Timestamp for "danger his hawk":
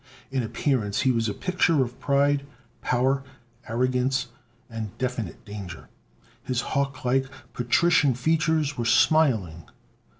5.45-7.05